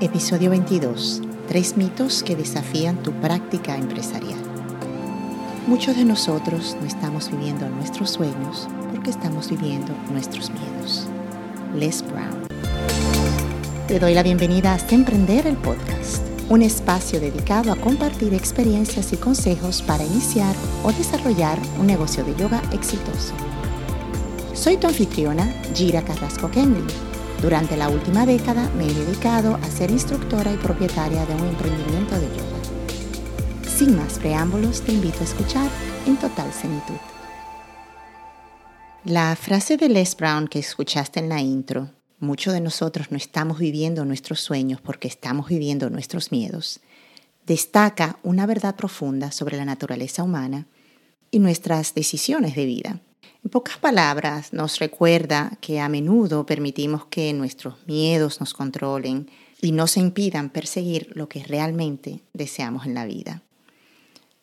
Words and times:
Episodio 0.00 0.50
22. 0.50 1.22
Tres 1.48 1.76
mitos 1.76 2.22
que 2.22 2.36
desafían 2.36 3.02
tu 3.02 3.10
práctica 3.14 3.76
empresarial. 3.76 4.38
Muchos 5.66 5.96
de 5.96 6.04
nosotros 6.04 6.76
no 6.80 6.86
estamos 6.86 7.28
viviendo 7.32 7.68
nuestros 7.68 8.10
sueños 8.10 8.68
porque 8.92 9.10
estamos 9.10 9.50
viviendo 9.50 9.92
nuestros 10.12 10.50
miedos. 10.50 11.08
Les 11.74 12.04
Brown. 12.06 12.46
Te 13.88 13.98
doy 13.98 14.14
la 14.14 14.22
bienvenida 14.22 14.74
a 14.74 14.94
Emprender 14.94 15.48
el 15.48 15.56
Podcast, 15.56 16.22
un 16.48 16.62
espacio 16.62 17.18
dedicado 17.18 17.72
a 17.72 17.76
compartir 17.76 18.34
experiencias 18.34 19.12
y 19.12 19.16
consejos 19.16 19.82
para 19.82 20.04
iniciar 20.04 20.54
o 20.84 20.92
desarrollar 20.92 21.58
un 21.80 21.88
negocio 21.88 22.22
de 22.22 22.36
yoga 22.36 22.62
exitoso. 22.72 23.34
Soy 24.54 24.76
tu 24.76 24.86
anfitriona, 24.86 25.52
Gira 25.74 26.02
Carrasco 26.02 26.48
Kenley 26.52 27.07
durante 27.40 27.76
la 27.76 27.88
última 27.88 28.26
década 28.26 28.68
me 28.76 28.86
he 28.86 28.94
dedicado 28.94 29.54
a 29.56 29.64
ser 29.70 29.90
instructora 29.90 30.52
y 30.52 30.56
propietaria 30.56 31.24
de 31.24 31.34
un 31.34 31.48
emprendimiento 31.48 32.14
de 32.16 32.26
yoga. 32.26 33.68
Sin 33.68 33.96
más 33.96 34.18
preámbulos, 34.18 34.80
te 34.80 34.92
invito 34.92 35.20
a 35.20 35.24
escuchar 35.24 35.70
en 36.06 36.16
total 36.16 36.52
senitud. 36.52 36.96
La 39.04 39.36
frase 39.36 39.76
de 39.76 39.88
Les 39.88 40.16
Brown 40.16 40.48
que 40.48 40.58
escuchaste 40.58 41.20
en 41.20 41.28
la 41.28 41.40
intro, 41.40 41.90
muchos 42.18 42.52
de 42.52 42.60
nosotros 42.60 43.12
no 43.12 43.16
estamos 43.16 43.58
viviendo 43.58 44.04
nuestros 44.04 44.40
sueños 44.40 44.80
porque 44.80 45.06
estamos 45.06 45.48
viviendo 45.48 45.88
nuestros 45.90 46.32
miedos, 46.32 46.80
destaca 47.46 48.18
una 48.24 48.46
verdad 48.46 48.74
profunda 48.74 49.30
sobre 49.30 49.56
la 49.56 49.64
naturaleza 49.64 50.24
humana 50.24 50.66
y 51.30 51.38
nuestras 51.38 51.94
decisiones 51.94 52.56
de 52.56 52.66
vida. 52.66 53.00
En 53.48 53.50
pocas 53.50 53.78
palabras, 53.78 54.52
nos 54.52 54.78
recuerda 54.78 55.56
que 55.62 55.80
a 55.80 55.88
menudo 55.88 56.44
permitimos 56.44 57.06
que 57.06 57.32
nuestros 57.32 57.76
miedos 57.86 58.40
nos 58.40 58.52
controlen 58.52 59.30
y 59.62 59.72
nos 59.72 59.96
impidan 59.96 60.50
perseguir 60.50 61.12
lo 61.14 61.30
que 61.30 61.42
realmente 61.42 62.20
deseamos 62.34 62.84
en 62.84 62.92
la 62.92 63.06
vida. 63.06 63.42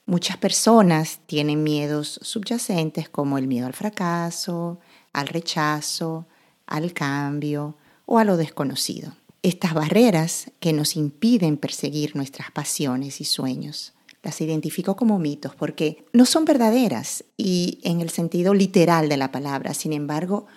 Muchas 0.08 0.38
personas 0.38 1.20
tienen 1.28 1.62
miedos 1.62 2.20
subyacentes 2.24 3.08
como 3.08 3.38
el 3.38 3.46
miedo 3.46 3.68
al 3.68 3.76
fracaso, 3.76 4.80
al 5.14 5.28
rechazo, 5.28 6.26
al 6.66 6.92
cambio 6.92 7.78
o 8.08 8.18
a 8.18 8.24
lo 8.24 8.38
desconocido. 8.38 9.16
Estas 9.44 9.76
barreras 9.76 10.50
que 10.60 10.74
nos 10.74 10.96
impiden 10.96 11.58
perseguir 11.58 12.16
nuestras 12.16 12.50
pasiones 12.50 13.22
y 13.22 13.26
sueños 13.26 13.94
las 14.26 14.42
identifico 14.42 14.96
como 14.96 15.20
mitos 15.20 15.54
porque 15.56 16.04
no 16.12 16.26
son 16.26 16.46
verdaderas 16.46 17.24
y 17.38 17.80
en 17.84 18.02
el 18.02 18.10
sentido 18.10 18.56
literal 18.56 19.08
de 19.08 19.18
la 19.18 19.32
palabra. 19.32 19.76
Sin 19.76 19.94
embargo, 19.94 20.48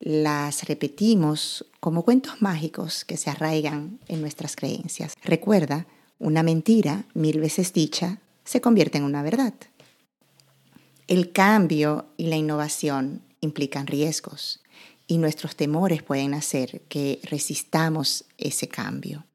las 0.00 0.64
repetimos 0.64 1.64
como 1.78 2.04
cuentos 2.04 2.42
mágicos 2.42 3.04
que 3.04 3.16
se 3.16 3.30
arraigan 3.30 4.00
en 4.08 4.20
nuestras 4.20 4.56
creencias. 4.56 5.14
Recuerda, 5.22 5.86
una 6.18 6.42
mentira 6.42 7.04
mil 7.14 7.38
veces 7.38 7.72
dicha 7.72 8.18
se 8.44 8.60
convierte 8.60 8.98
en 8.98 9.04
una 9.04 9.22
verdad. 9.22 9.54
El 11.06 11.30
cambio 11.30 12.06
y 12.16 12.26
la 12.26 12.36
innovación 12.36 13.22
implican 13.40 13.86
riesgos 13.86 14.64
y 15.06 15.18
nuestros 15.18 15.54
temores 15.54 16.02
pueden 16.02 16.34
hacer 16.34 16.80
que 16.88 17.20
resistamos 17.22 18.24
ese 18.36 18.66
cambio. 18.66 19.26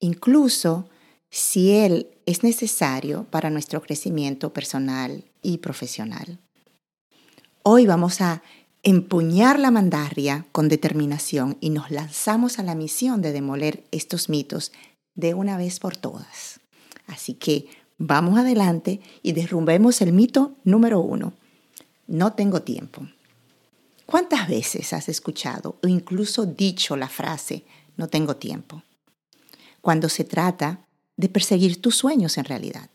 Incluso 0.00 0.88
si 1.30 1.70
Él 1.70 2.08
es 2.30 2.44
necesario 2.44 3.24
para 3.24 3.50
nuestro 3.50 3.82
crecimiento 3.82 4.52
personal 4.52 5.24
y 5.42 5.58
profesional. 5.58 6.38
Hoy 7.64 7.86
vamos 7.86 8.20
a 8.20 8.42
empuñar 8.84 9.58
la 9.58 9.72
mandarria 9.72 10.46
con 10.52 10.68
determinación 10.68 11.58
y 11.60 11.70
nos 11.70 11.90
lanzamos 11.90 12.60
a 12.60 12.62
la 12.62 12.76
misión 12.76 13.20
de 13.20 13.32
demoler 13.32 13.82
estos 13.90 14.28
mitos 14.28 14.70
de 15.16 15.34
una 15.34 15.58
vez 15.58 15.80
por 15.80 15.96
todas. 15.96 16.60
Así 17.08 17.34
que 17.34 17.66
vamos 17.98 18.38
adelante 18.38 19.00
y 19.22 19.32
derrumbemos 19.32 20.00
el 20.00 20.12
mito 20.12 20.54
número 20.62 21.00
uno. 21.00 21.32
No 22.06 22.34
tengo 22.34 22.62
tiempo. 22.62 23.08
¿Cuántas 24.06 24.48
veces 24.48 24.92
has 24.92 25.08
escuchado 25.08 25.78
o 25.82 25.88
incluso 25.88 26.46
dicho 26.46 26.96
la 26.96 27.08
frase 27.08 27.64
no 27.96 28.06
tengo 28.06 28.36
tiempo? 28.36 28.84
Cuando 29.80 30.08
se 30.08 30.22
trata 30.22 30.86
de 31.20 31.28
perseguir 31.28 31.80
tus 31.80 31.96
sueños 31.96 32.38
en 32.38 32.44
realidad. 32.44 32.90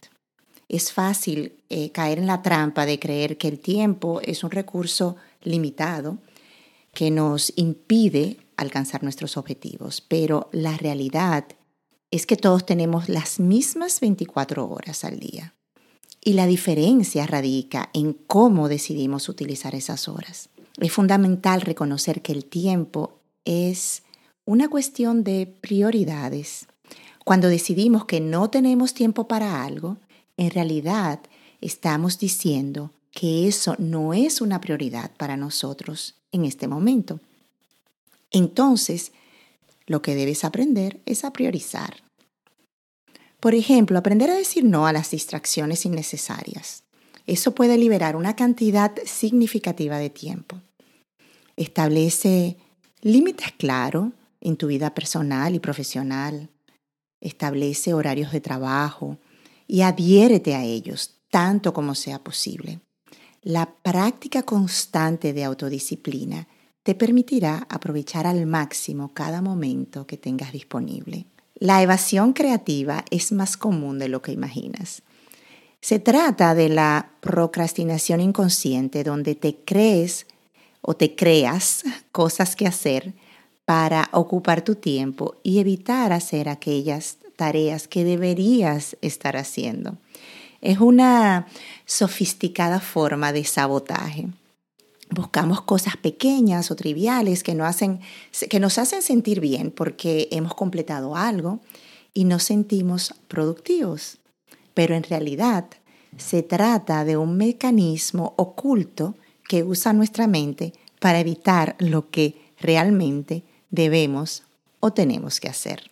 Es 0.67 0.91
fácil 0.91 1.53
eh, 1.69 1.91
caer 1.91 2.17
en 2.17 2.27
la 2.27 2.41
trampa 2.41 2.85
de 2.85 2.99
creer 2.99 3.37
que 3.37 3.47
el 3.47 3.59
tiempo 3.59 4.19
es 4.23 4.43
un 4.43 4.51
recurso 4.51 5.15
limitado 5.43 6.17
que 6.93 7.11
nos 7.11 7.53
impide 7.55 8.37
alcanzar 8.57 9.03
nuestros 9.03 9.37
objetivos, 9.37 10.01
pero 10.01 10.49
la 10.51 10.75
realidad 10.75 11.45
es 12.09 12.25
que 12.25 12.37
todos 12.37 12.65
tenemos 12.65 13.09
las 13.09 13.39
mismas 13.39 13.99
24 13.99 14.67
horas 14.67 15.03
al 15.03 15.19
día. 15.19 15.53
Y 16.23 16.33
la 16.33 16.47
diferencia 16.47 17.27
radica 17.27 17.89
en 17.93 18.13
cómo 18.13 18.67
decidimos 18.69 19.29
utilizar 19.29 19.75
esas 19.75 20.07
horas. 20.07 20.49
Es 20.79 20.91
fundamental 20.91 21.61
reconocer 21.61 22.23
que 22.23 22.31
el 22.31 22.45
tiempo 22.45 23.19
es 23.43 24.01
una 24.45 24.69
cuestión 24.69 25.23
de 25.23 25.45
prioridades 25.61 26.67
cuando 27.25 27.49
decidimos 27.49 28.05
que 28.05 28.21
no 28.21 28.51
tenemos 28.51 28.93
tiempo 28.93 29.27
para 29.27 29.63
algo, 29.63 29.97
en 30.37 30.51
realidad 30.51 31.19
estamos 31.59 32.19
diciendo 32.19 32.91
que 33.11 33.47
eso 33.47 33.75
no 33.79 34.13
es 34.13 34.41
una 34.41 34.61
prioridad 34.61 35.09
para 35.17 35.35
nosotros 35.35 36.13
en 36.31 36.45
este 36.45 36.67
momento. 36.67 37.19
Entonces, 38.29 39.11
lo 39.87 40.03
que 40.03 40.13
debes 40.13 40.43
aprender 40.43 41.01
es 41.07 41.25
a 41.25 41.33
priorizar. 41.33 42.03
Por 43.39 43.55
ejemplo, 43.55 43.97
aprender 43.97 44.29
a 44.29 44.35
decir 44.35 44.63
no 44.63 44.85
a 44.85 44.93
las 44.93 45.09
distracciones 45.09 45.83
innecesarias. 45.85 46.83
Eso 47.25 47.55
puede 47.55 47.79
liberar 47.79 48.15
una 48.15 48.35
cantidad 48.35 48.91
significativa 49.03 49.97
de 49.97 50.11
tiempo. 50.11 50.61
Establece 51.55 52.57
límites 53.01 53.51
claros 53.57 54.09
en 54.41 54.57
tu 54.57 54.67
vida 54.67 54.93
personal 54.93 55.55
y 55.55 55.59
profesional 55.59 56.49
establece 57.21 57.93
horarios 57.93 58.31
de 58.31 58.41
trabajo 58.41 59.17
y 59.67 59.81
adhiérete 59.81 60.55
a 60.55 60.63
ellos 60.63 61.15
tanto 61.29 61.73
como 61.73 61.95
sea 61.95 62.23
posible. 62.23 62.79
La 63.41 63.75
práctica 63.75 64.43
constante 64.43 65.33
de 65.33 65.43
autodisciplina 65.43 66.47
te 66.83 66.95
permitirá 66.95 67.65
aprovechar 67.69 68.27
al 68.27 68.45
máximo 68.45 69.13
cada 69.13 69.41
momento 69.41 70.07
que 70.07 70.17
tengas 70.17 70.51
disponible. 70.51 71.25
La 71.55 71.81
evasión 71.81 72.33
creativa 72.33 73.05
es 73.11 73.31
más 73.31 73.57
común 73.57 73.97
de 73.97 74.09
lo 74.09 74.21
que 74.21 74.31
imaginas. 74.31 75.01
Se 75.81 75.99
trata 75.99 76.55
de 76.55 76.69
la 76.69 77.11
procrastinación 77.21 78.19
inconsciente 78.21 79.03
donde 79.03 79.35
te 79.35 79.57
crees 79.63 80.27
o 80.81 80.95
te 80.95 81.15
creas 81.15 81.83
cosas 82.11 82.55
que 82.55 82.67
hacer 82.67 83.13
para 83.65 84.09
ocupar 84.11 84.63
tu 84.63 84.75
tiempo 84.75 85.35
y 85.43 85.59
evitar 85.59 86.13
hacer 86.13 86.49
aquellas 86.49 87.17
tareas 87.35 87.87
que 87.87 88.03
deberías 88.03 88.95
estar 89.01 89.37
haciendo. 89.37 89.97
Es 90.61 90.79
una 90.79 91.47
sofisticada 91.85 92.79
forma 92.79 93.33
de 93.33 93.43
sabotaje. 93.43 94.27
Buscamos 95.09 95.61
cosas 95.61 95.97
pequeñas 95.97 96.71
o 96.71 96.75
triviales 96.75 97.43
que 97.43 97.53
nos 97.53 97.67
hacen, 97.67 97.99
que 98.49 98.59
nos 98.59 98.77
hacen 98.77 99.01
sentir 99.01 99.39
bien 99.39 99.71
porque 99.71 100.27
hemos 100.31 100.55
completado 100.55 101.15
algo 101.15 101.59
y 102.13 102.23
nos 102.23 102.43
sentimos 102.43 103.13
productivos. 103.27 104.17
Pero 104.73 104.95
en 104.95 105.03
realidad 105.03 105.65
se 106.17 106.41
trata 106.43 107.05
de 107.05 107.17
un 107.17 107.37
mecanismo 107.37 108.33
oculto 108.37 109.15
que 109.47 109.63
usa 109.63 109.93
nuestra 109.93 110.27
mente 110.27 110.73
para 110.99 111.19
evitar 111.19 111.75
lo 111.77 112.09
que 112.09 112.53
realmente 112.59 113.43
debemos 113.75 114.43
o 114.79 114.91
tenemos 114.91 115.39
que 115.39 115.49
hacer. 115.49 115.91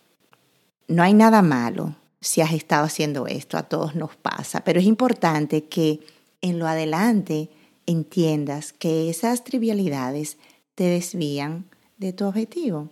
No 0.88 1.02
hay 1.02 1.14
nada 1.14 1.42
malo 1.42 1.94
si 2.20 2.40
has 2.40 2.52
estado 2.52 2.84
haciendo 2.84 3.26
esto, 3.26 3.58
a 3.58 3.64
todos 3.64 3.94
nos 3.94 4.16
pasa, 4.16 4.64
pero 4.64 4.80
es 4.80 4.86
importante 4.86 5.64
que 5.64 6.00
en 6.40 6.58
lo 6.58 6.66
adelante 6.66 7.50
entiendas 7.86 8.72
que 8.72 9.10
esas 9.10 9.44
trivialidades 9.44 10.38
te 10.74 10.84
desvían 10.84 11.66
de 11.98 12.12
tu 12.12 12.24
objetivo. 12.24 12.88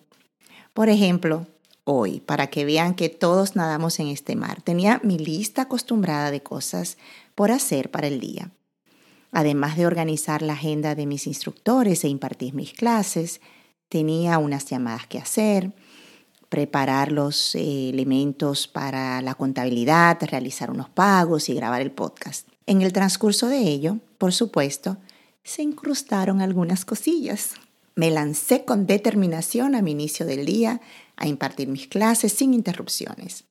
Por 0.75 0.89
ejemplo, 0.89 1.47
hoy, 1.85 2.21
para 2.21 2.49
que 2.49 2.65
vean 2.65 2.95
que 2.95 3.09
todos 3.09 3.57
nadamos 3.57 3.99
en 4.01 4.09
este 4.09 4.37
mar, 4.37 4.63
tenía 4.63 5.01
mi 5.03 5.19
lista 5.19 5.63
acostumbrada 5.63 6.31
de 6.31 6.43
cosas 6.43 6.99
por 7.35 7.51
hacer 7.51 7.91
para 7.91 8.07
el 8.07 8.21
día. 8.21 8.51
Además 9.33 9.79
de 9.79 9.87
organizar 9.87 10.43
la 10.43 10.53
agenda 10.53 10.95
de 10.95 11.07
mis 11.07 11.27
instructores 11.27 12.05
e 12.05 12.09
impartir 12.09 12.55
mis 12.55 12.75
clases, 12.75 13.41
tenía 13.93 14.39
unas 14.39 14.65
llamadas 14.65 15.07
que 15.07 15.19
hacer, 15.19 15.71
preparar 16.49 17.13
los 17.13 17.55
eh, 17.55 17.91
elementos 17.91 18.67
para 18.67 19.21
la 19.21 19.35
contabilidad, 19.35 20.17
realizar 20.23 20.71
unos 20.71 20.89
pagos 20.89 21.51
y 21.51 21.55
grabar 21.55 21.83
el 21.83 21.91
podcast. 21.91 22.49
En 22.65 22.81
el 22.81 22.95
transcurso 22.95 23.49
de 23.49 23.59
ello, 23.59 23.99
por 24.17 24.33
supuesto, 24.33 24.97
se 25.45 25.61
incrustaron 25.63 26.41
algunas 26.41 26.87
cosillas. 26.87 27.51
Me 27.95 28.11
lancé 28.11 28.65
con 28.65 28.87
determinación 28.87 29.75
a 29.75 29.83
mi 29.83 29.91
inicio 29.91 30.25
del 30.25 30.47
día 30.47 30.81
a 31.17 31.27
impartir 31.27 31.69
mis 31.69 31.87
clases 31.87 32.33
sin 32.33 32.55
interrupciones. 32.55 33.45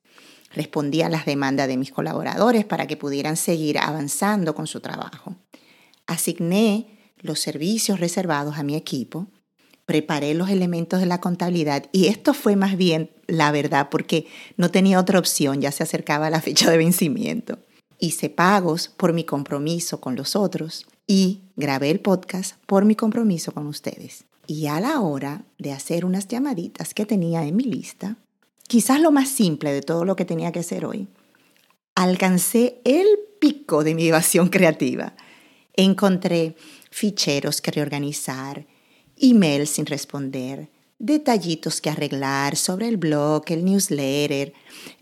Respondí 0.52 1.02
a 1.02 1.08
las 1.08 1.24
demandas 1.24 1.68
de 1.68 1.76
mis 1.76 1.92
colaboradores 1.92 2.64
para 2.64 2.88
que 2.88 2.96
pudieran 2.96 3.36
seguir 3.36 3.78
avanzando 3.78 4.56
con 4.56 4.66
su 4.66 4.80
trabajo. 4.80 5.36
Asigné 6.08 6.98
los 7.20 7.38
servicios 7.38 8.00
reservados 8.00 8.58
a 8.58 8.64
mi 8.64 8.74
equipo, 8.74 9.28
preparé 9.86 10.34
los 10.34 10.50
elementos 10.50 11.00
de 11.00 11.06
la 11.06 11.20
contabilidad 11.20 11.86
y 11.92 12.06
esto 12.06 12.34
fue 12.34 12.56
más 12.56 12.76
bien 12.76 13.10
la 13.26 13.52
verdad 13.52 13.88
porque 13.90 14.26
no 14.56 14.70
tenía 14.70 15.00
otra 15.00 15.18
opción, 15.18 15.60
ya 15.60 15.72
se 15.72 15.82
acercaba 15.82 16.30
la 16.30 16.40
fecha 16.40 16.70
de 16.70 16.78
vencimiento. 16.78 17.58
Hice 17.98 18.30
pagos 18.30 18.88
por 18.88 19.12
mi 19.12 19.24
compromiso 19.24 20.00
con 20.00 20.16
los 20.16 20.34
otros 20.34 20.86
y 21.06 21.42
grabé 21.56 21.90
el 21.90 22.00
podcast 22.00 22.56
por 22.66 22.84
mi 22.84 22.96
compromiso 22.96 23.52
con 23.52 23.66
ustedes. 23.66 24.24
Y 24.46 24.66
a 24.66 24.80
la 24.80 25.00
hora 25.00 25.44
de 25.58 25.72
hacer 25.72 26.04
unas 26.04 26.26
llamaditas 26.26 26.94
que 26.94 27.06
tenía 27.06 27.44
en 27.44 27.56
mi 27.56 27.64
lista, 27.64 28.16
quizás 28.66 29.00
lo 29.00 29.12
más 29.12 29.28
simple 29.28 29.72
de 29.72 29.82
todo 29.82 30.04
lo 30.04 30.16
que 30.16 30.24
tenía 30.24 30.50
que 30.50 30.60
hacer 30.60 30.84
hoy, 30.84 31.08
alcancé 31.94 32.80
el 32.84 33.06
pico 33.40 33.84
de 33.84 33.94
mi 33.94 34.08
evasión 34.08 34.48
creativa. 34.48 35.14
Encontré 35.74 36.56
ficheros 36.90 37.60
que 37.60 37.70
reorganizar, 37.70 38.66
emails 39.22 39.70
sin 39.70 39.86
responder, 39.86 40.68
detallitos 40.98 41.80
que 41.80 41.88
arreglar 41.88 42.56
sobre 42.56 42.88
el 42.88 42.98
blog, 42.98 43.44
el 43.46 43.64
newsletter. 43.64 44.52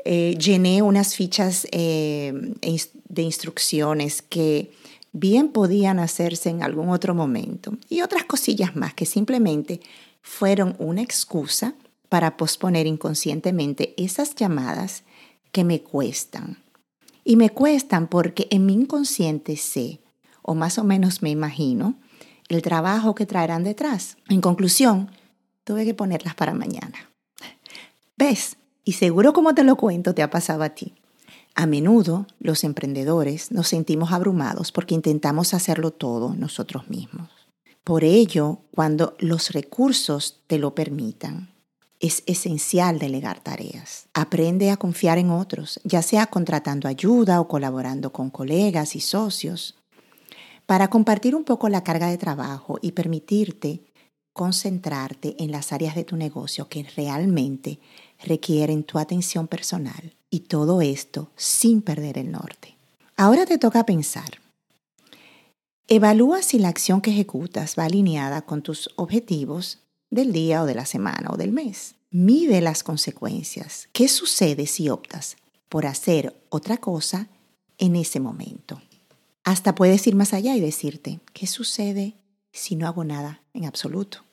Eh, 0.05 0.37
llené 0.39 0.83
unas 0.83 1.17
fichas 1.17 1.67
eh, 1.73 2.55
de 3.09 3.23
instrucciones 3.23 4.23
que 4.23 4.71
bien 5.13 5.49
podían 5.49 5.99
hacerse 5.99 6.51
en 6.51 6.63
algún 6.63 6.91
otro 6.91 7.15
momento 7.15 7.77
y 7.89 8.03
otras 8.03 8.25
cosillas 8.25 8.77
más 8.77 8.95
que 8.95 9.07
simplemente 9.07 9.81
fueron 10.23 10.77
una 10.79 11.03
excusa 11.03 11.75
para 12.09 12.37
posponer 12.37 12.87
inconscientemente 12.87 13.95
esas 13.97 14.35
llamadas 14.35 15.03
que 15.53 15.65
me 15.65 15.83
cuestan. 15.83 16.59
Y 17.25 17.37
me 17.37 17.51
cuestan 17.51 18.09
porque 18.09 18.47
en 18.51 18.67
mi 18.67 18.75
inconsciente 18.75 19.57
sé, 19.57 20.01
o 20.43 20.55
más 20.55 20.79
o 20.79 20.85
menos 20.85 21.23
me 21.23 21.31
imagino, 21.31 21.97
el 22.51 22.63
trabajo 22.63 23.15
que 23.15 23.27
traerán 23.27 23.65
detrás. 23.65 24.17
En 24.29 24.41
conclusión, 24.41 25.11
tuve 25.65 25.85
que 25.85 25.95
ponerlas 25.95 26.35
para 26.35 26.53
mañana. 26.53 27.11
¿Ves? 28.17 28.57
Y 28.85 28.93
seguro 28.93 29.33
como 29.33 29.55
te 29.55 29.65
lo 29.65 29.77
cuento 29.77 30.15
te 30.15 30.23
ha 30.23 30.31
pasado 30.31 30.63
a 30.63 30.71
ti. 30.71 30.95
A 31.55 31.67
menudo 31.67 32.27
los 32.39 32.65
emprendedores 32.65 33.53
nos 33.53 33.69
sentimos 33.69 34.13
abrumados 34.13 34.73
porque 34.73 34.95
intentamos 34.95 35.55
hacerlo 35.55 35.93
todo 35.93 36.35
nosotros 36.35 36.89
mismos. 36.89 37.29
Por 37.85 38.05
ello, 38.05 38.59
cuando 38.75 39.17
los 39.19 39.51
recursos 39.51 40.41
te 40.47 40.59
lo 40.59 40.75
permitan, 40.75 41.51
es 41.99 42.23
esencial 42.27 42.99
delegar 42.99 43.41
tareas. 43.41 44.09
Aprende 44.15 44.71
a 44.71 44.77
confiar 44.77 45.19
en 45.19 45.31
otros, 45.31 45.81
ya 45.85 46.03
sea 46.03 46.27
contratando 46.27 46.89
ayuda 46.89 47.41
o 47.41 47.49
colaborando 47.49 48.13
con 48.13 48.31
colegas 48.31 48.97
y 48.97 49.01
socios, 49.01 49.77
para 50.71 50.87
compartir 50.87 51.35
un 51.35 51.43
poco 51.43 51.69
la 51.69 51.83
carga 51.83 52.07
de 52.07 52.17
trabajo 52.17 52.79
y 52.81 52.93
permitirte 52.93 53.81
concentrarte 54.33 55.35
en 55.41 55.51
las 55.51 55.73
áreas 55.73 55.97
de 55.97 56.05
tu 56.05 56.15
negocio 56.15 56.69
que 56.69 56.85
realmente 56.95 57.81
requieren 58.23 58.85
tu 58.85 59.01
atención 59.01 59.49
personal 59.49 60.15
y 60.31 60.39
todo 60.47 60.81
esto 60.81 61.33
sin 61.35 61.83
perder 61.83 62.19
el 62.19 62.31
norte. 62.31 62.77
Ahora 63.17 63.47
te 63.47 63.59
toca 63.59 63.85
pensar. 63.85 64.39
Evalúa 65.89 66.41
si 66.41 66.61
la 66.61 66.69
acción 66.69 67.01
que 67.01 67.11
ejecutas 67.11 67.75
va 67.77 67.87
alineada 67.87 68.43
con 68.43 68.63
tus 68.63 68.91
objetivos 68.95 69.81
del 70.09 70.33
día 70.33 70.63
o 70.63 70.67
de 70.67 70.77
la 70.77 70.87
semana 70.87 71.31
o 71.33 71.37
del 71.37 71.51
mes. 71.51 71.97
Mide 72.13 72.61
las 72.61 72.85
consecuencias. 72.85 73.89
¿Qué 73.93 74.07
sucede 74.07 74.69
si 74.69 74.89
optas 74.89 75.37
por 75.69 75.87
hacer 75.87 76.41
otra 76.49 76.77
cosa 76.77 77.27
en 77.77 77.97
ese 77.97 78.21
momento? 78.21 78.81
Hasta 79.45 79.75
puedes 79.75 80.07
ir 80.07 80.15
más 80.15 80.35
allá 80.35 80.55
y 80.57 80.61
decirte, 80.61 81.21
¿qué 81.33 81.47
sucede 81.47 82.15
si 82.53 82.77
no 82.77 82.87
hago 82.87 83.05
nada 83.05 83.43
en 83.55 83.65
absoluto? 83.65 84.25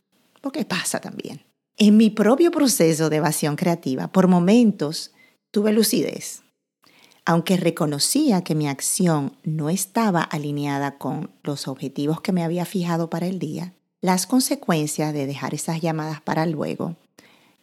Porque 0.42 0.66
pasa 0.66 1.00
también. 1.00 1.42
En 1.78 1.98
mi 1.98 2.10
propio 2.10 2.52
proceso 2.52 3.10
de 3.10 3.18
evasión 3.18 3.56
creativa, 3.56 4.08
por 4.08 4.28
momentos 4.28 5.12
tuve 5.52 5.72
lucidez. 5.72 6.42
Aunque 7.26 7.58
reconocía 7.58 8.42
que 8.42 8.56
mi 8.56 8.68
acción 8.68 9.34
no 9.44 9.70
estaba 9.70 10.22
alineada 10.22 10.98
con 10.98 11.30
los 11.44 11.68
objetivos 11.68 12.22
que 12.22 12.32
me 12.32 12.44
había 12.44 12.66
fijado 12.66 13.10
para 13.10 13.28
el 13.28 13.38
día, 13.38 13.74
las 14.02 14.28
consecuencias 14.28 15.14
de 15.14 15.26
dejar 15.26 15.54
esas 15.54 15.82
llamadas 15.82 16.22
para 16.22 16.46
luego 16.46 16.96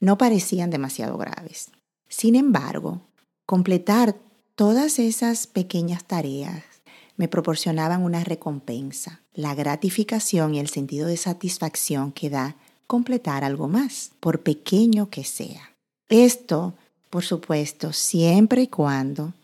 no 0.00 0.19
parecían 0.19 0.70
demasiado 0.70 1.17
graves. 1.17 1.70
Sin 2.08 2.37
embargo, 2.37 3.00
completar 3.47 4.17
todas 4.55 4.99
esas 4.99 5.47
pequeñas 5.47 6.05
tareas 6.05 6.74
me 7.16 7.28
proporcionaban 7.28 8.02
una 8.02 8.25
recompensa, 8.25 9.20
la 9.34 9.55
gratificación 9.55 10.55
y 10.55 10.61
el 10.61 10.69
sentido 10.69 11.06
de 11.06 11.16
satisfacción 11.16 12.12
que 12.12 12.31
da 12.31 12.56
completar 12.87 13.44
algo 13.44 13.69
más, 13.69 14.12
por 14.20 14.43
pequeño 14.43 15.11
que 15.11 15.25
sea. 15.25 15.70
Esto 16.08 16.75
por 17.14 17.22
supuesto, 17.22 17.93
siempre 17.93 18.62
y 18.62 18.66
cuando 18.66 19.34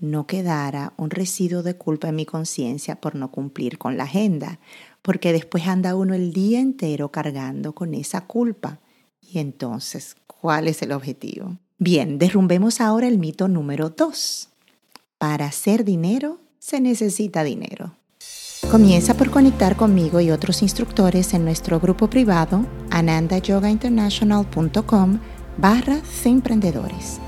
no 0.00 0.26
quedara 0.26 0.94
un 0.96 1.10
residuo 1.10 1.62
de 1.62 1.76
culpa 1.76 2.08
en 2.08 2.16
mi 2.16 2.26
conciencia 2.26 2.96
por 2.96 3.14
no 3.14 3.30
cumplir 3.30 3.78
con 3.78 3.96
la 3.96 4.02
agenda, 4.02 4.58
porque 5.00 5.32
después 5.32 5.68
anda 5.68 5.94
uno 5.94 6.14
el 6.14 6.32
día 6.32 6.58
entero 6.58 7.12
cargando 7.12 7.72
con 7.72 7.94
esa 7.94 8.22
culpa. 8.22 8.80
Y 9.20 9.38
entonces, 9.38 10.16
¿cuál 10.26 10.66
es 10.66 10.82
el 10.82 10.90
objetivo? 10.90 11.56
Bien, 11.78 12.18
derrumbemos 12.18 12.80
ahora 12.80 13.06
el 13.06 13.18
mito 13.18 13.46
número 13.46 13.90
dos. 13.90 14.48
Para 15.16 15.46
hacer 15.46 15.84
dinero 15.84 16.40
se 16.64 16.80
necesita 16.80 17.44
dinero. 17.44 17.94
Comienza 18.70 19.12
por 19.12 19.30
conectar 19.30 19.76
conmigo 19.76 20.20
y 20.20 20.30
otros 20.30 20.62
instructores 20.62 21.34
en 21.34 21.44
nuestro 21.44 21.78
grupo 21.78 22.08
privado 22.08 22.64
anandayogainternational.com 22.88 25.18
barra 25.58 26.00
emprendedores. 26.24 27.18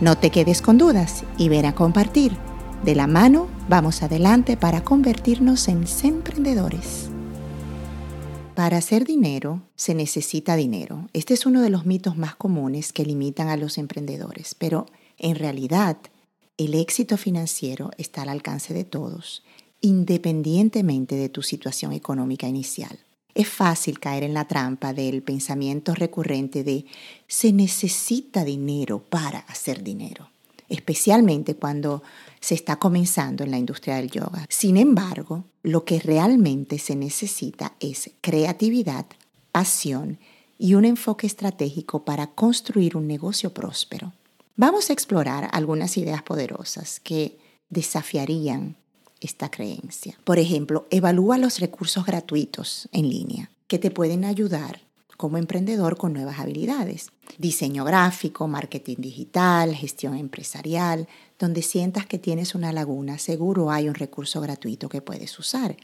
No 0.00 0.16
te 0.16 0.30
quedes 0.30 0.62
con 0.62 0.78
dudas 0.78 1.24
y 1.36 1.48
ven 1.48 1.64
a 1.64 1.74
compartir. 1.74 2.36
De 2.84 2.94
la 2.94 3.08
mano 3.08 3.48
vamos 3.68 4.04
adelante 4.04 4.56
para 4.56 4.84
convertirnos 4.84 5.66
en 5.66 5.84
emprendedores. 6.04 7.08
Para 8.54 8.76
hacer 8.76 9.04
dinero 9.04 9.62
se 9.74 9.96
necesita 9.96 10.54
dinero. 10.54 11.08
Este 11.12 11.34
es 11.34 11.44
uno 11.44 11.60
de 11.60 11.70
los 11.70 11.86
mitos 11.86 12.16
más 12.16 12.36
comunes 12.36 12.92
que 12.92 13.04
limitan 13.04 13.48
a 13.48 13.56
los 13.56 13.78
emprendedores, 13.78 14.54
pero 14.54 14.86
en 15.18 15.34
realidad 15.34 15.96
el 16.56 16.74
éxito 16.74 17.16
financiero 17.16 17.90
está 17.98 18.22
al 18.22 18.30
alcance 18.30 18.72
de 18.72 18.84
todos, 18.84 19.42
independientemente 19.80 21.14
de 21.16 21.28
tu 21.28 21.42
situación 21.42 21.92
económica 21.92 22.48
inicial. 22.48 22.98
Es 23.34 23.48
fácil 23.48 24.00
caer 24.00 24.22
en 24.22 24.32
la 24.32 24.48
trampa 24.48 24.94
del 24.94 25.22
pensamiento 25.22 25.94
recurrente 25.94 26.64
de 26.64 26.86
se 27.28 27.52
necesita 27.52 28.44
dinero 28.44 29.00
para 29.00 29.40
hacer 29.40 29.82
dinero, 29.82 30.30
especialmente 30.70 31.56
cuando 31.56 32.02
se 32.40 32.54
está 32.54 32.76
comenzando 32.76 33.44
en 33.44 33.50
la 33.50 33.58
industria 33.58 33.96
del 33.96 34.10
yoga. 34.10 34.46
Sin 34.48 34.78
embargo, 34.78 35.44
lo 35.62 35.84
que 35.84 36.00
realmente 36.00 36.78
se 36.78 36.96
necesita 36.96 37.74
es 37.80 38.12
creatividad, 38.22 39.04
pasión 39.52 40.18
y 40.58 40.72
un 40.72 40.86
enfoque 40.86 41.26
estratégico 41.26 42.06
para 42.06 42.28
construir 42.28 42.96
un 42.96 43.06
negocio 43.06 43.52
próspero. 43.52 44.14
Vamos 44.56 44.88
a 44.88 44.94
explorar 44.94 45.50
algunas 45.52 45.98
ideas 45.98 46.22
poderosas 46.22 46.98
que 47.00 47.38
desafiarían 47.68 48.76
esta 49.20 49.50
creencia. 49.50 50.18
Por 50.24 50.38
ejemplo, 50.38 50.86
evalúa 50.90 51.36
los 51.36 51.60
recursos 51.60 52.06
gratuitos 52.06 52.88
en 52.92 53.10
línea 53.10 53.50
que 53.66 53.78
te 53.78 53.90
pueden 53.90 54.24
ayudar 54.24 54.80
como 55.18 55.36
emprendedor 55.36 55.98
con 55.98 56.14
nuevas 56.14 56.38
habilidades. 56.38 57.10
Diseño 57.36 57.84
gráfico, 57.84 58.48
marketing 58.48 58.96
digital, 58.98 59.74
gestión 59.74 60.16
empresarial, 60.16 61.06
donde 61.38 61.60
sientas 61.60 62.06
que 62.06 62.18
tienes 62.18 62.54
una 62.54 62.72
laguna, 62.72 63.18
seguro 63.18 63.70
hay 63.70 63.88
un 63.88 63.94
recurso 63.94 64.40
gratuito 64.40 64.88
que 64.88 65.02
puedes 65.02 65.38
usar. 65.38 65.76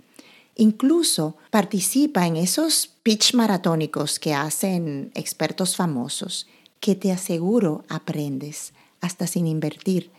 Incluso 0.55 1.37
participa 1.51 2.27
en 2.27 2.37
esos 2.37 2.87
pitch 3.03 3.35
maratónicos 3.35 4.19
que 4.19 4.35
hacen 4.35 5.11
expertos 5.15 5.77
famosos, 5.77 6.47
que 6.83 6.97
te 6.97 7.13
aseguro 7.13 7.85
aprendes 7.89 8.73
hasta 9.01 9.29
sin 9.29 9.47
invertir 9.47 10.11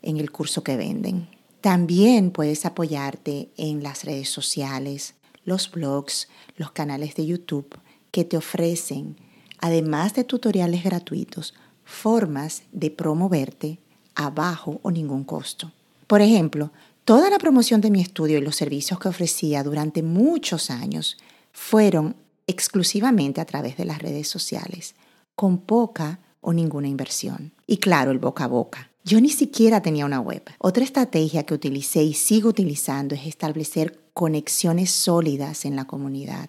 en 0.00 0.18
el 0.18 0.30
curso 0.30 0.62
que 0.62 0.76
venden. 0.76 1.28
También 1.60 2.30
puedes 2.30 2.64
apoyarte 2.64 3.50
en 3.56 3.82
las 3.82 4.04
redes 4.04 4.30
sociales, 4.30 5.14
los 5.44 5.72
blogs, 5.72 6.28
los 6.56 6.70
canales 6.70 7.16
de 7.16 7.26
YouTube 7.26 7.76
que 8.12 8.24
te 8.24 8.36
ofrecen, 8.36 9.16
además 9.58 10.14
de 10.14 10.22
tutoriales 10.22 10.84
gratuitos, 10.84 11.52
formas 11.84 12.62
de 12.70 12.92
promoverte 12.92 13.80
a 14.14 14.30
bajo 14.30 14.78
o 14.82 14.92
ningún 14.92 15.24
costo. 15.24 15.72
Por 16.06 16.22
ejemplo, 16.22 16.70
toda 17.04 17.28
la 17.28 17.38
promoción 17.38 17.80
de 17.80 17.90
mi 17.90 18.00
estudio 18.00 18.38
y 18.38 18.42
los 18.42 18.54
servicios 18.54 19.00
que 19.00 19.08
ofrecía 19.08 19.64
durante 19.64 20.04
muchos 20.04 20.70
años 20.70 21.16
fueron 21.50 22.14
exclusivamente 22.46 23.40
a 23.40 23.46
través 23.46 23.76
de 23.76 23.84
las 23.84 23.98
redes 23.98 24.28
sociales, 24.28 24.94
con 25.34 25.58
poca 25.58 26.20
o 26.40 26.52
ninguna 26.52 26.88
inversión. 26.88 27.52
Y 27.66 27.78
claro, 27.78 28.10
el 28.10 28.18
boca 28.18 28.44
a 28.44 28.48
boca. 28.48 28.90
Yo 29.04 29.20
ni 29.20 29.30
siquiera 29.30 29.82
tenía 29.82 30.06
una 30.06 30.20
web. 30.20 30.42
Otra 30.58 30.84
estrategia 30.84 31.44
que 31.44 31.54
utilicé 31.54 32.02
y 32.02 32.14
sigo 32.14 32.48
utilizando 32.48 33.14
es 33.14 33.26
establecer 33.26 34.00
conexiones 34.14 34.90
sólidas 34.90 35.64
en 35.64 35.76
la 35.76 35.84
comunidad. 35.84 36.48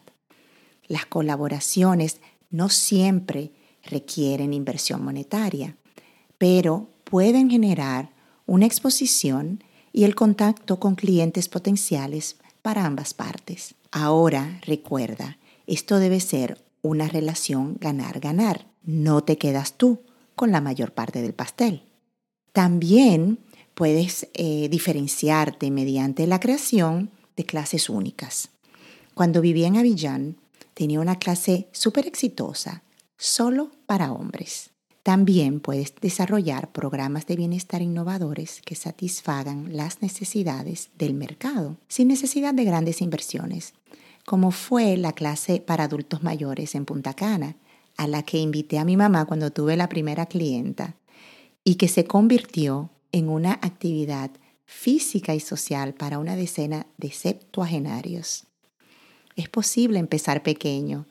Las 0.88 1.06
colaboraciones 1.06 2.22
no 2.50 2.70
siempre 2.70 3.52
requieren 3.84 4.54
inversión 4.54 5.04
monetaria, 5.04 5.76
pero 6.38 6.90
pueden 7.04 7.50
generar 7.50 8.12
una 8.46 8.66
exposición 8.66 9.64
y 9.92 10.04
el 10.04 10.16
contacto 10.16 10.80
con 10.80 10.96
clientes 10.96 11.50
potenciales 11.50 12.38
para 12.62 12.86
ambas 12.86 13.14
partes. 13.14 13.76
Ahora 13.92 14.60
recuerda, 14.66 15.38
esto 15.68 16.00
debe 16.00 16.20
ser 16.20 16.64
una 16.82 17.08
relación 17.08 17.78
ganar-ganar. 17.80 18.68
No 18.86 19.24
te 19.24 19.38
quedas 19.38 19.74
tú 19.74 20.02
con 20.36 20.52
la 20.52 20.62
mayor 20.62 20.94
parte 20.94 21.22
del 21.22 21.34
pastel. 21.34 21.84
También 22.52 23.40
puedes 23.74 24.28
eh, 24.34 24.70
diferenciarte 24.70 25.72
mediante 25.72 26.28
la 26.28 26.40
creación 26.40 27.12
de 27.36 27.46
clases 27.46 27.90
únicas. 27.90 28.50
Cuando 29.14 29.42
vivía 29.42 29.68
en 29.68 29.78
Avillán, 29.78 30.38
tenía 30.74 31.00
una 31.00 31.18
clase 31.18 31.68
súper 31.72 32.08
exitosa, 32.08 32.84
solo 33.18 33.72
para 33.86 34.12
hombres. 34.12 34.72
También 35.04 35.60
puedes 35.60 35.94
desarrollar 36.02 36.72
programas 36.72 37.28
de 37.28 37.36
bienestar 37.36 37.82
innovadores 37.82 38.62
que 38.66 38.76
satisfagan 38.76 39.78
las 39.78 40.02
necesidades 40.02 40.90
del 40.98 41.14
mercado, 41.14 41.78
sin 41.88 42.08
necesidad 42.08 42.54
de 42.54 42.66
grandes 42.66 43.02
inversiones, 43.02 43.74
como 44.26 44.50
fue 44.50 44.98
la 44.98 45.14
clase 45.14 45.62
para 45.62 45.84
adultos 45.84 46.24
mayores 46.24 46.74
en 46.74 46.86
Punta 46.86 47.14
Cana, 47.14 47.56
a 47.98 48.08
la 48.08 48.24
que 48.24 48.38
invité 48.38 48.80
a 48.80 48.86
mi 48.86 48.98
mamá 48.98 49.26
cuando 49.26 49.52
tuve 49.52 49.78
la 49.78 49.90
primera 49.90 50.26
clienta, 50.26 50.96
y 51.64 51.76
que 51.76 51.88
se 51.88 52.06
convirtió 52.06 52.92
en 53.12 53.30
una 53.30 53.54
actividad 53.54 54.32
física 54.66 55.36
y 55.36 55.40
social 55.40 55.94
para 55.94 56.20
una 56.20 56.36
decena 56.36 56.88
de 56.98 57.12
septuagenarios. 57.12 58.46
Es 59.36 59.50
posible 59.50 60.00
empezar 60.00 60.44
pequeño, 60.44 61.08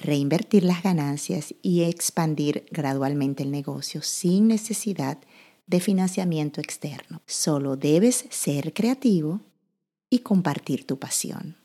reinvertir 0.00 0.64
las 0.64 0.82
ganancias 0.82 1.54
y 1.62 1.82
expandir 1.82 2.66
gradualmente 2.70 3.42
el 3.42 3.50
negocio 3.50 4.02
sin 4.02 4.48
necesidad 4.48 5.18
de 5.66 5.80
financiamiento 5.80 6.60
externo. 6.60 7.22
Solo 7.26 7.76
debes 7.76 8.24
ser 8.30 8.72
creativo 8.72 9.40
y 10.08 10.20
compartir 10.20 10.86
tu 10.86 10.98
pasión. 10.98 11.59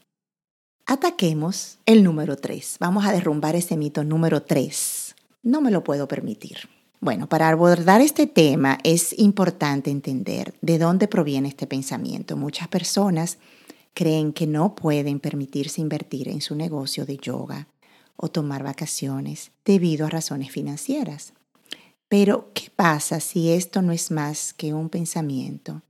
Ataquemos 0.88 1.80
el 1.88 2.04
número 2.04 2.38
3. 2.38 2.78
Vamos 2.80 3.08
a 3.08 3.12
derrumbar 3.12 3.56
ese 3.56 3.76
mito 3.76 4.04
número 4.04 4.44
3. 4.44 5.16
No 5.42 5.60
me 5.60 5.72
lo 5.72 5.84
puedo 5.84 6.08
permitir. 6.08 6.70
Bueno, 7.00 7.28
para 7.28 7.50
abordar 7.50 8.02
este 8.02 8.28
tema 8.28 8.78
es 8.84 9.18
importante 9.18 9.90
entender 9.90 10.54
de 10.62 10.78
dónde 10.78 11.08
proviene 11.08 11.48
este 11.48 11.66
pensamiento. 11.66 12.38
Muchas 12.38 12.68
personas 12.68 13.40
creen 13.96 14.32
que 14.32 14.46
no 14.46 14.76
pueden 14.76 15.20
permitirse 15.20 15.82
invertir 15.82 16.30
en 16.30 16.42
su 16.42 16.54
negocio 16.54 17.08
de 17.08 17.18
yoga 17.18 17.68
o 18.16 18.28
tomar 18.28 18.62
vacaciones 18.62 19.50
debido 19.66 20.06
a 20.06 20.12
razones 20.12 20.52
financieras. 20.52 21.34
Pero, 22.10 22.52
¿qué 22.54 22.70
pasa 22.76 23.20
si 23.22 23.50
esto 23.50 23.82
no 23.82 23.92
es 23.92 24.12
más 24.12 24.54
que 24.54 24.76
un 24.76 24.90
pensamiento 24.90 25.82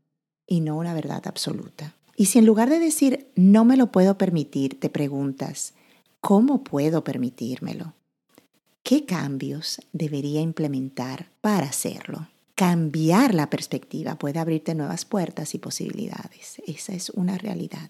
y 0.47 0.61
no 0.61 0.77
una 0.77 0.93
verdad 0.93 1.21
absoluta? 1.25 1.94
Y 2.15 2.25
si 2.27 2.39
en 2.39 2.45
lugar 2.45 2.69
de 2.69 2.79
decir 2.79 3.27
no 3.35 3.65
me 3.65 3.77
lo 3.77 3.91
puedo 3.91 4.17
permitir, 4.17 4.79
te 4.79 4.89
preguntas, 4.89 5.73
¿cómo 6.21 6.63
puedo 6.63 7.03
permitírmelo? 7.03 7.93
¿Qué 8.83 9.05
cambios 9.05 9.81
debería 9.93 10.41
implementar 10.41 11.31
para 11.41 11.67
hacerlo? 11.67 12.29
Cambiar 12.53 13.33
la 13.33 13.49
perspectiva 13.49 14.15
puede 14.15 14.39
abrirte 14.39 14.75
nuevas 14.75 15.03
puertas 15.03 15.55
y 15.55 15.57
posibilidades. 15.57 16.61
Esa 16.65 16.93
es 16.93 17.09
una 17.09 17.37
realidad. 17.37 17.89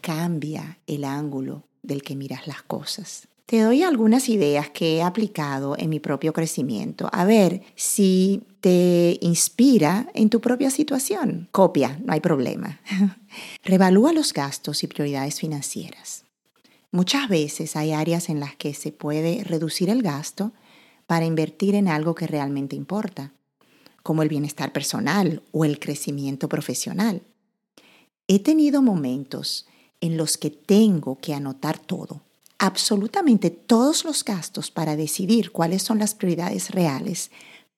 Cambia 0.00 0.78
el 0.86 1.04
ángulo 1.04 1.64
del 1.82 2.02
que 2.02 2.14
miras 2.14 2.46
las 2.46 2.62
cosas. 2.62 3.26
Te 3.50 3.62
doy 3.62 3.82
algunas 3.82 4.28
ideas 4.28 4.70
que 4.70 4.98
he 4.98 5.02
aplicado 5.02 5.74
en 5.76 5.90
mi 5.90 5.98
propio 5.98 6.32
crecimiento. 6.32 7.08
A 7.10 7.24
ver 7.24 7.62
si 7.74 8.44
te 8.60 9.18
inspira 9.22 10.08
en 10.14 10.30
tu 10.30 10.40
propia 10.40 10.70
situación. 10.70 11.48
Copia, 11.50 11.98
no 12.04 12.12
hay 12.12 12.20
problema. 12.20 12.78
Revalúa 13.64 14.12
los 14.12 14.32
gastos 14.32 14.84
y 14.84 14.86
prioridades 14.86 15.40
financieras. 15.40 16.22
Muchas 16.92 17.28
veces 17.28 17.74
hay 17.74 17.90
áreas 17.90 18.28
en 18.28 18.38
las 18.38 18.54
que 18.54 18.72
se 18.72 18.92
puede 18.92 19.42
reducir 19.42 19.90
el 19.90 20.02
gasto 20.02 20.52
para 21.08 21.24
invertir 21.26 21.74
en 21.74 21.88
algo 21.88 22.14
que 22.14 22.28
realmente 22.28 22.76
importa, 22.76 23.32
como 24.04 24.22
el 24.22 24.28
bienestar 24.28 24.72
personal 24.72 25.42
o 25.50 25.64
el 25.64 25.80
crecimiento 25.80 26.48
profesional. 26.48 27.22
He 28.28 28.38
tenido 28.38 28.80
momentos 28.80 29.66
en 30.00 30.16
los 30.16 30.38
que 30.38 30.50
tengo 30.50 31.18
que 31.18 31.34
anotar 31.34 31.80
todo 31.80 32.29
absolutamente 32.60 33.48
todos 33.48 34.04
los 34.04 34.22
gastos 34.22 34.70
para 34.70 34.94
decidir 34.94 35.50
cuáles 35.50 35.82
son 35.82 35.98
las 35.98 36.14
prioridades 36.14 36.70
reales 36.70 37.30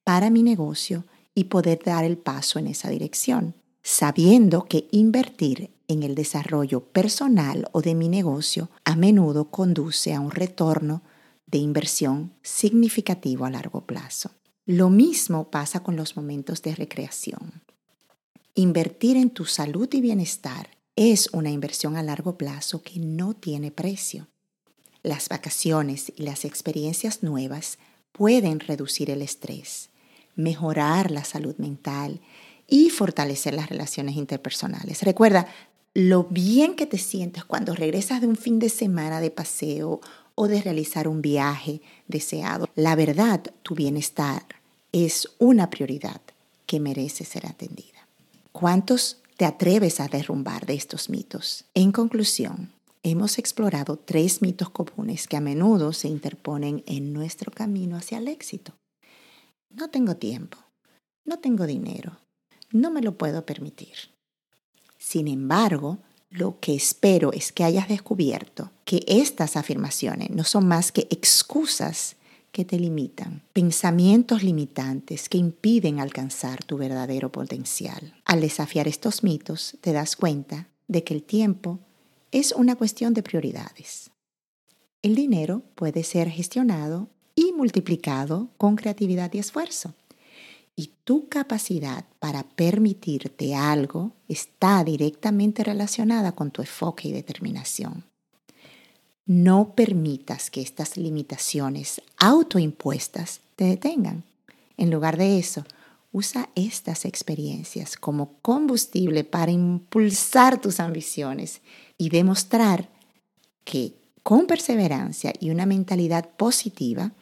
para 0.03 0.29
mi 0.29 0.43
negocio 0.43 1.05
y 1.37 1.45
poder 1.45 1.81
dar 1.85 2.05
el 2.05 2.19
paso 2.19 2.59
en 2.59 2.67
esa 2.67 2.91
dirección, 2.91 3.55
sabiendo 3.85 4.65
que 4.65 4.89
invertir 4.91 5.71
en 5.87 6.03
el 6.03 6.17
desarrollo 6.17 6.81
personal 6.81 7.69
o 7.71 7.81
de 7.81 7.95
mi 7.95 8.09
negocio 8.09 8.71
a 8.85 8.97
menudo 8.97 9.51
conduce 9.51 10.15
a 10.15 10.21
un 10.21 10.33
retorno 10.33 11.03
de 11.47 11.59
inversión 11.59 12.33
significativo 12.43 13.45
a 13.45 13.51
largo 13.51 13.87
plazo. 13.87 14.33
Lo 14.67 14.91
mismo 14.91 15.49
pasa 15.49 15.85
con 15.85 15.95
los 15.95 16.17
momentos 16.17 16.61
de 16.61 16.75
recreación. 16.75 17.63
Invertir 18.55 19.17
en 19.17 19.31
tu 19.31 19.45
salud 19.45 19.89
y 19.93 20.01
bienestar 20.01 20.71
es 20.97 21.31
una 21.33 21.51
inversión 21.51 21.97
a 21.97 22.03
largo 22.03 22.37
plazo 22.37 22.83
que 22.83 22.99
no 22.99 23.35
tiene 23.35 23.71
precio. 23.71 24.27
Las 25.03 25.29
vacaciones 25.29 26.13
y 26.17 26.23
las 26.23 26.45
experiencias 26.45 27.23
nuevas 27.23 27.79
pueden 28.13 28.61
reducir 28.61 29.11
el 29.11 29.23
estrés, 29.23 29.91
mejorar 30.37 31.11
la 31.11 31.25
salud 31.25 31.57
mental 31.59 32.21
y 32.69 32.91
fortalecer 32.91 33.55
las 33.55 33.69
relaciones 33.69 34.17
interpersonales. 34.17 35.03
Recuerda 35.03 35.47
lo 35.95 36.25
bien 36.25 36.75
que 36.75 36.87
te 36.87 36.99
sientes 36.99 37.45
cuando 37.45 37.75
regresas 37.75 38.21
de 38.21 38.27
un 38.27 38.37
fin 38.37 38.59
de 38.59 38.69
semana 38.69 39.21
de 39.21 39.31
paseo 39.31 40.01
o 40.35 40.49
de 40.49 40.63
realizar 40.63 41.09
un 41.09 41.21
viaje 41.21 41.83
deseado. 42.09 42.69
La 42.75 42.95
verdad, 42.95 43.43
tu 43.63 43.75
bienestar 43.75 44.43
es 44.93 45.29
una 45.39 45.69
prioridad 45.69 46.21
que 46.67 46.81
merece 46.81 47.25
ser 47.25 47.47
atendida. 47.47 48.07
¿Cuántos 48.53 49.19
te 49.37 49.45
atreves 49.45 50.01
a 50.01 50.09
derrumbar 50.09 50.65
de 50.65 50.75
estos 50.75 51.11
mitos? 51.11 51.65
En 51.75 51.93
conclusión, 51.93 52.73
hemos 53.03 53.39
explorado 53.39 53.99
tres 53.99 54.43
mitos 54.43 54.71
comunes 54.71 55.27
que 55.27 55.37
a 55.37 55.41
menudo 55.41 55.93
se 55.93 56.09
interponen 56.09 56.83
en 56.87 57.13
nuestro 57.13 57.51
camino 57.51 57.97
hacia 57.97 58.19
el 58.19 58.29
éxito. 58.29 58.75
No 59.71 59.91
tengo 59.91 60.17
tiempo, 60.17 60.59
no 61.25 61.39
tengo 61.39 61.67
dinero, 61.67 62.19
no 62.71 62.91
me 62.91 63.03
lo 63.03 63.17
puedo 63.17 63.45
permitir. 63.45 63.95
Sin 64.99 65.29
embargo, 65.29 65.99
lo 66.31 66.61
que 66.61 66.75
espero 66.75 67.33
es 67.33 67.53
que 67.53 67.65
hayas 67.65 67.89
descubierto 67.89 68.71
que 68.85 69.05
estas 69.07 69.57
afirmaciones 69.57 70.31
no 70.31 70.45
son 70.45 70.67
más 70.67 70.93
que 70.93 71.07
excusas 71.11 72.17
que 72.53 72.65
te 72.65 72.79
limitan, 72.79 73.43
pensamientos 73.53 74.43
limitantes 74.43 75.29
que 75.29 75.39
impiden 75.39 76.01
alcanzar 76.01 76.63
tu 76.65 76.77
verdadero 76.77 77.33
potencial. 77.33 78.15
Al 78.25 78.43
desafiar 78.43 78.89
estos 78.89 79.23
mitos, 79.23 79.77
te 79.81 79.93
das 79.93 80.17
cuenta 80.17 80.69
de 80.87 81.03
que 81.03 81.15
el 81.15 81.23
tiempo 81.23 81.81
es 82.33 82.53
una 82.53 82.77
cuestión 82.77 83.15
de 83.15 83.23
prioridades. 83.23 84.11
El 85.03 85.15
dinero 85.15 85.63
puede 85.75 86.03
ser 86.03 86.31
gestionado 86.31 87.09
y 87.35 87.53
multiplicado 87.53 88.49
con 88.57 88.77
creatividad 88.77 89.33
y 89.35 89.39
esfuerzo. 89.39 89.95
Y 90.75 90.93
tu 91.05 91.29
capacidad 91.29 92.07
para 92.19 92.45
permitirte 92.45 93.55
algo 93.55 94.13
está 94.29 94.83
directamente 94.83 95.63
relacionada 95.63 96.33
con 96.33 96.51
tu 96.51 96.63
enfoque 96.63 97.09
y 97.09 97.13
determinación. 97.13 98.05
No 99.27 99.75
permitas 99.75 100.51
que 100.51 100.63
estas 100.63 100.97
limitaciones 100.97 102.01
autoimpuestas 102.17 103.41
te 103.57 103.65
detengan. 103.65 104.25
En 104.79 104.91
lugar 104.91 105.19
de 105.19 105.39
eso, 105.39 105.65
usa 106.13 106.51
estas 106.55 107.05
experiencias 107.05 107.97
como 107.97 108.39
combustible 108.43 109.25
para 109.25 109.51
impulsar 109.51 110.61
tus 110.61 110.79
ambiciones 110.79 111.63
y 111.99 112.11
demostrar 112.11 112.91
que 113.65 113.95
con 114.23 114.47
perseverancia 114.47 115.33
y 115.41 115.51
una 115.51 115.67
mentalidad 115.67 116.29
positiva 116.37 117.13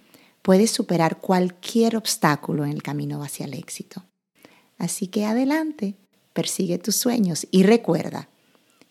puedes 0.42 0.70
superar 0.70 1.20
cualquier 1.20 1.96
obstáculo 1.96 2.64
en 2.64 2.72
el 2.72 2.82
camino 2.82 3.22
hacia 3.22 3.46
el 3.46 3.54
éxito. 3.54 4.04
Así 4.76 5.06
que 5.06 5.24
adelante, 5.24 5.94
persigue 6.32 6.78
tus 6.78 6.96
sueños 6.96 7.46
y 7.50 7.62
recuerda, 7.62 8.28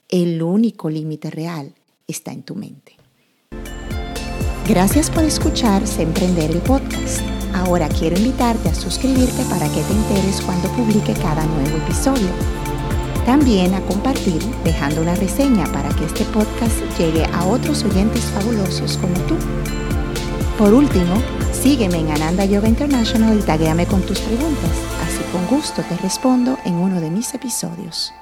el 0.07 0.41
único 0.41 0.89
límite 0.89 1.29
real 1.29 1.75
está 2.07 2.31
en 2.31 2.43
tu 2.43 2.55
mente. 2.55 2.95
Gracias 4.67 5.09
por 5.09 5.23
escuchar 5.23 5.87
Se 5.87 6.03
Emprender 6.03 6.51
el 6.51 6.61
podcast. 6.61 7.38
Ahora 7.53 7.89
quiero 7.89 8.17
invitarte 8.17 8.69
a 8.69 8.75
suscribirte 8.75 9.43
para 9.45 9.67
que 9.67 9.81
te 9.81 9.93
enteres 9.93 10.41
cuando 10.41 10.69
publique 10.69 11.13
cada 11.13 11.45
nuevo 11.45 11.77
episodio. 11.77 12.29
También 13.25 13.73
a 13.73 13.81
compartir 13.81 14.41
dejando 14.63 15.01
una 15.01 15.15
reseña 15.15 15.65
para 15.71 15.89
que 15.89 16.05
este 16.05 16.25
podcast 16.25 16.75
llegue 16.97 17.25
a 17.33 17.45
otros 17.45 17.83
oyentes 17.83 18.23
fabulosos 18.25 18.97
como 18.97 19.13
tú. 19.27 19.35
Por 20.57 20.73
último, 20.73 21.21
sígueme 21.53 21.99
en 21.99 22.11
Ananda 22.11 22.45
Yoga 22.45 22.67
International 22.67 23.37
y 23.37 23.41
taguéame 23.41 23.85
con 23.85 24.01
tus 24.01 24.19
preguntas, 24.19 24.71
así 25.05 25.23
con 25.31 25.45
gusto 25.47 25.81
te 25.83 25.95
respondo 25.97 26.57
en 26.65 26.75
uno 26.75 26.99
de 26.99 27.09
mis 27.09 27.33
episodios. 27.33 28.13